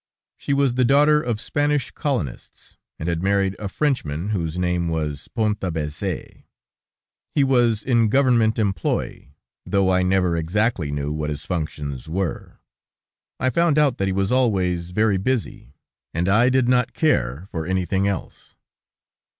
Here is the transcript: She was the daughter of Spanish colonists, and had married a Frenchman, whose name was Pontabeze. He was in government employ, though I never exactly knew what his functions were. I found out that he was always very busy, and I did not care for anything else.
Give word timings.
She 0.35 0.51
was 0.51 0.73
the 0.73 0.83
daughter 0.83 1.21
of 1.21 1.39
Spanish 1.39 1.91
colonists, 1.91 2.75
and 2.97 3.07
had 3.07 3.21
married 3.21 3.55
a 3.59 3.69
Frenchman, 3.69 4.29
whose 4.29 4.57
name 4.57 4.87
was 4.89 5.27
Pontabeze. 5.27 6.41
He 7.35 7.43
was 7.43 7.83
in 7.83 8.09
government 8.09 8.57
employ, 8.57 9.29
though 9.63 9.91
I 9.91 10.01
never 10.01 10.35
exactly 10.35 10.89
knew 10.89 11.13
what 11.13 11.29
his 11.29 11.45
functions 11.45 12.09
were. 12.09 12.57
I 13.39 13.51
found 13.51 13.77
out 13.77 13.99
that 13.99 14.07
he 14.07 14.11
was 14.11 14.31
always 14.31 14.89
very 14.89 15.17
busy, 15.17 15.75
and 16.15 16.27
I 16.27 16.49
did 16.49 16.67
not 16.67 16.93
care 16.93 17.45
for 17.51 17.67
anything 17.67 18.07
else. 18.07 18.55